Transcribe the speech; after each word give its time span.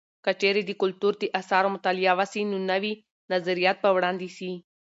که 0.23 0.31
چیرې 0.41 0.61
د 0.65 0.71
کلتور 0.81 1.13
د 1.19 1.23
اثارو 1.39 1.69
مطالعه 1.75 2.13
وسي، 2.19 2.41
نو 2.51 2.57
نوي 2.71 2.93
نظریات 3.33 3.77
به 3.83 3.89
وړاندې 3.95 4.27
سي. 4.37 4.51